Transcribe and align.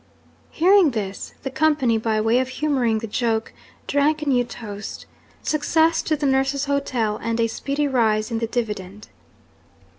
Hearing 0.49 0.89
this, 0.97 1.35
the 1.43 1.51
company, 1.51 1.99
by 1.99 2.19
way 2.21 2.39
of 2.39 2.47
humouring 2.47 2.97
the 2.97 3.05
joke, 3.07 3.53
drank 3.85 4.23
a 4.23 4.25
new 4.27 4.43
toast: 4.43 5.05
Success 5.43 6.01
to 6.01 6.15
the 6.15 6.25
nurse's 6.25 6.65
hotel, 6.65 7.17
and 7.21 7.39
a 7.39 7.45
speedy 7.45 7.87
rise 7.87 8.31
in 8.31 8.39
the 8.39 8.47
dividend! 8.47 9.09